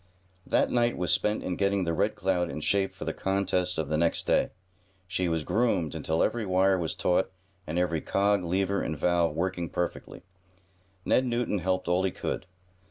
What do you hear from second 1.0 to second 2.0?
spent in getting the